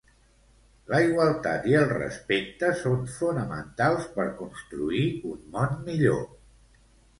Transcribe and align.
La 0.93 1.01
igualtat 1.07 1.67
i 1.71 1.75
el 1.81 1.85
respecte 1.91 2.71
són 2.81 3.05
fonamentals 3.19 4.09
per 4.17 4.27
construir 4.41 5.05
un 5.35 5.47
món 5.59 5.81
millor. 5.93 6.27